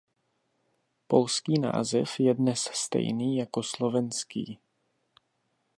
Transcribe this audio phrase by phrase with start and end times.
[1.07, 4.59] Polský název je dnes stejný jako slovenský.